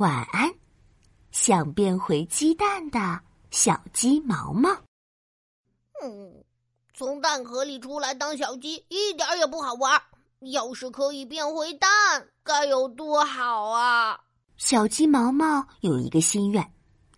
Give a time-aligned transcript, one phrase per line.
[0.00, 0.50] 晚安，
[1.30, 4.70] 想变回鸡蛋的小鸡毛毛。
[6.02, 6.42] 嗯，
[6.94, 10.02] 从蛋壳里出来当小鸡一点也不好玩。
[10.38, 11.90] 要是可以变回蛋，
[12.42, 14.18] 该有多好啊！
[14.56, 16.72] 小鸡毛毛有一个心愿，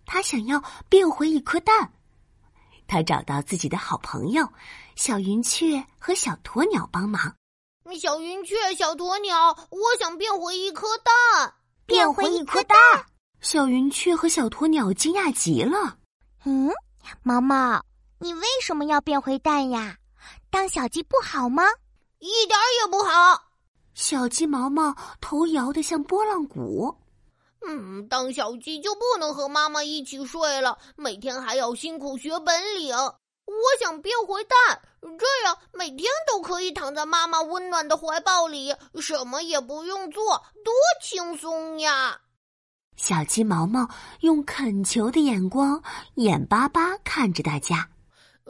[0.05, 1.93] 他想要变回一颗蛋。
[2.85, 4.45] 他找到自己的好朋友
[4.97, 7.33] 小云雀和小鸵鸟帮忙。
[7.97, 11.55] 小云雀、小鸵鸟，我想变回一颗蛋。
[11.85, 12.77] 变回一颗蛋，
[13.41, 15.97] 小云雀和小鸵鸟惊讶极了。
[16.45, 16.69] 嗯，
[17.21, 17.83] 毛毛，
[18.19, 19.97] 你为什么要变回蛋呀？
[20.49, 21.63] 当小鸡不好吗？
[22.19, 23.41] 一点也不好。
[23.93, 26.95] 小鸡毛毛头摇得像拨浪鼓。
[27.67, 32.95] 嗯，当小鸡就不能和妈妈一起睡了，每天还要辛苦学本领。
[33.45, 42.19] 我想变回蛋，这样每天都可以躺在妈妈温暖的怀抱里，什么也不用做，多轻松呀！
[42.95, 43.87] 小鸡毛毛
[44.21, 45.81] 用恳求的眼光，
[46.15, 47.89] 眼巴巴看着大家。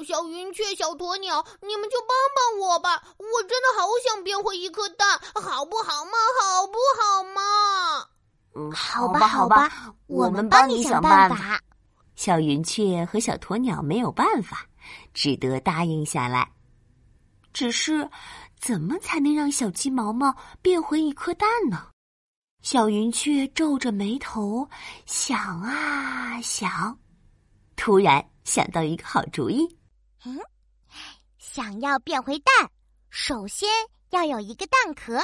[0.06, 3.04] 小云雀、小鸵鸟，你们就帮帮我吧！
[3.18, 6.12] 我真的好想变回一颗蛋，好不好嘛？
[6.42, 7.42] 好不好嘛？
[8.56, 9.72] 嗯，好吧，好吧，
[10.08, 11.60] 我们帮你想办法。
[12.16, 14.66] 小云雀和小鸵鸟没有办法。
[15.14, 16.52] 只得答应下来。
[17.54, 18.10] 只是，
[18.60, 21.88] 怎么才能让小鸡毛毛变回一颗蛋呢？
[22.62, 24.68] 小云雀皱着眉头
[25.06, 26.98] 想啊想，
[27.76, 29.68] 突然想到一个好主意。
[30.26, 30.40] 嗯，
[31.38, 32.72] 想要变回蛋，
[33.10, 33.70] 首先
[34.12, 35.22] 要有一个蛋壳。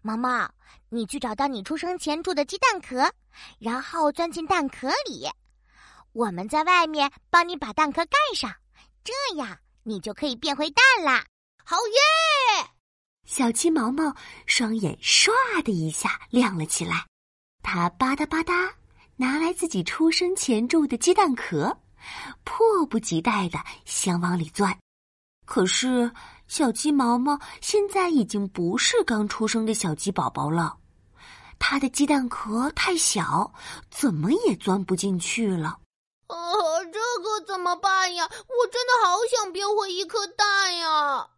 [0.00, 0.48] 毛毛，
[0.88, 3.12] 你去找到你出生前住的鸡蛋壳，
[3.58, 5.28] 然后钻进蛋壳里。
[6.12, 8.50] 我们在外面帮你把蛋壳盖上。
[9.06, 11.24] 这样你就可以变回蛋啦！
[11.64, 12.68] 好耶！
[13.24, 14.12] 小鸡毛毛
[14.46, 15.30] 双眼唰
[15.62, 17.06] 的一下亮了起来，
[17.62, 18.72] 它吧嗒吧嗒
[19.14, 21.78] 拿来自己出生前住的鸡蛋壳，
[22.42, 24.76] 迫不及待的想往里钻。
[25.44, 26.10] 可是
[26.48, 30.76] 小鸡毛毛现在已经不是刚出生的小鸡宝宝了，
[31.60, 33.52] 它的鸡蛋壳太小，
[33.88, 35.78] 怎么也钻不进去了。
[36.28, 36.36] 哦，
[37.46, 38.24] 怎么办呀？
[38.24, 41.28] 我真的好想变回一颗蛋呀！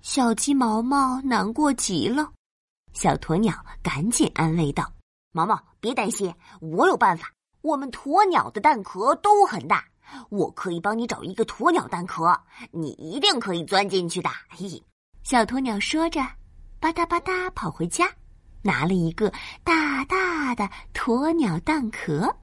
[0.00, 2.30] 小鸡毛毛难过极了。
[2.92, 4.90] 小鸵鸟赶紧安慰道
[5.32, 7.32] ：“毛毛，别担心，我有办法。
[7.62, 9.84] 我们鸵鸟的蛋壳都很大，
[10.30, 12.40] 我可以帮你找一个鸵鸟蛋壳，
[12.70, 14.82] 你一定可以钻进去的。”嘿，
[15.22, 16.20] 小鸵鸟说着，
[16.80, 18.08] 吧嗒吧嗒跑回家，
[18.62, 19.30] 拿了一个
[19.62, 22.34] 大大的鸵鸟蛋壳。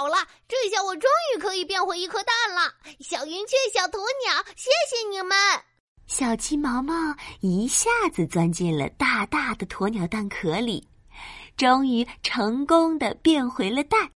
[0.00, 0.16] 好了，
[0.48, 2.72] 这下我终于可以变回一颗蛋了！
[3.00, 5.36] 小云雀、小鸵鸟，谢谢你们！
[6.06, 6.94] 小鸡毛毛
[7.40, 10.88] 一下子钻进了大大的鸵鸟蛋壳里，
[11.54, 14.10] 终于成功的变回了蛋。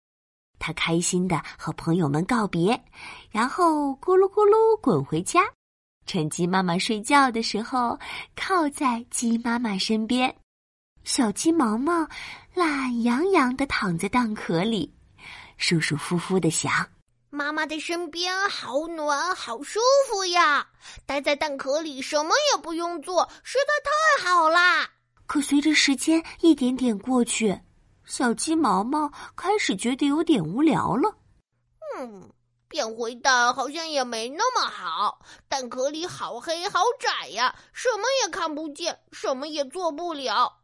[0.58, 2.78] 他开心的和朋友们告别，
[3.30, 5.40] 然后咕噜咕噜滚回家，
[6.04, 7.98] 趁鸡妈妈睡觉的时候，
[8.36, 10.36] 靠在鸡妈妈身边。
[11.04, 12.06] 小鸡毛毛
[12.52, 14.92] 懒洋洋的躺在蛋壳里。
[15.60, 16.72] 舒舒服服的想，
[17.28, 19.78] 妈妈的身边好暖，好舒
[20.08, 20.66] 服呀！
[21.04, 24.88] 待在蛋壳里，什么也不用做，实在太好啦。
[25.26, 27.60] 可随着时间一点点过去，
[28.06, 31.14] 小鸡毛毛开始觉得有点无聊了。
[31.98, 32.32] 嗯，
[32.66, 40.59] 变回蛋好像也没那么好，蛋壳里好黑好窄呀，什么也看不见，什么也做不了。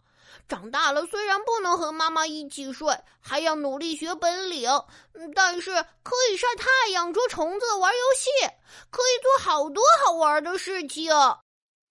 [0.48, 4.70] 长大了，虽然不能和妈妈一起睡，还要努力学本领，
[5.34, 5.70] 但是
[6.02, 8.30] 可以晒太阳、捉虫子、玩游戏，
[8.90, 11.10] 可以做好多好玩的事情。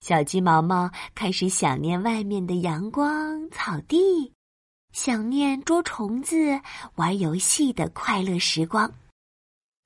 [0.01, 4.31] 小鸡毛毛开始想念外面的阳光、草地，
[4.93, 6.61] 想念捉虫子、
[6.95, 8.91] 玩游戏的快乐时光。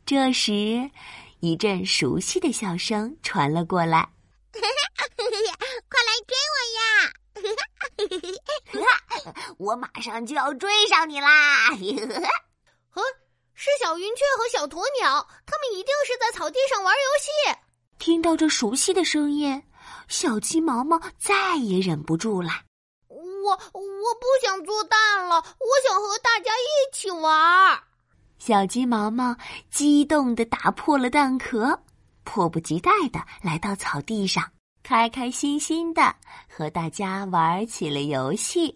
[0.05, 0.89] 这时，
[1.39, 4.09] 一阵熟悉的笑声传了过来
[9.59, 11.67] ：“我马上就要追上你啦！
[11.75, 13.03] 嗯，
[13.53, 17.59] 是小云雀和小鸵鸟，他们一定是在草地上玩游戏。
[17.97, 19.61] 听到这熟悉的声音，
[20.07, 22.51] 小鸡毛毛再也忍不住了。
[23.09, 27.83] 我我不想做蛋了，我想和大家一起玩。
[28.37, 29.35] 小鸡毛毛
[29.69, 31.77] 激动的打破了蛋壳，
[32.23, 34.49] 迫不及待的来到草地上。
[34.83, 36.15] 开开心心的
[36.49, 38.73] 和大家玩起了游戏。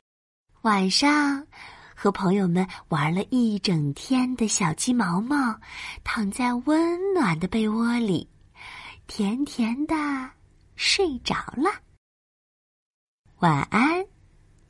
[0.63, 1.45] 晚上，
[1.94, 5.60] 和朋友们玩了一整天的小鸡毛毛，
[6.06, 8.30] 躺在温暖的被窝里，
[9.06, 9.94] 甜甜的
[10.77, 11.69] 睡着了。
[13.39, 14.06] 晚安，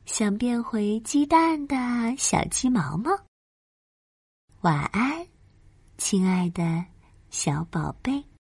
[0.04, 1.76] 想变回鸡蛋的
[2.18, 3.12] 小鸡毛毛。
[4.62, 5.24] 晚安，
[5.96, 6.84] 亲爱的
[7.30, 8.33] 小宝贝。